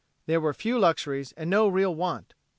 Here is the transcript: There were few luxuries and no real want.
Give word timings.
There 0.25 0.41
were 0.41 0.55
few 0.55 0.79
luxuries 0.79 1.31
and 1.33 1.47
no 1.47 1.67
real 1.67 1.93
want. 1.93 2.33